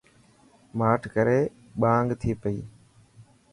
[0.79, 1.27] ماٺ ڪر
[1.81, 2.59] ٻانگ ٿي پئي.